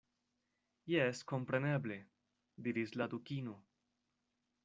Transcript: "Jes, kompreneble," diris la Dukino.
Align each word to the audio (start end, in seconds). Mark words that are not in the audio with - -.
"Jes, 0.93 1.19
kompreneble," 1.31 1.99
diris 2.69 2.97
la 3.01 3.09
Dukino. 3.13 3.57